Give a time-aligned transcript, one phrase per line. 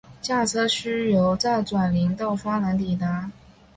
[0.19, 3.29] 驾车需由再转林道方能抵达。